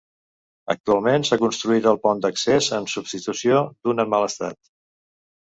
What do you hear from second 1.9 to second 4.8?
el pont d'accés, en substitució d'un en mal estat.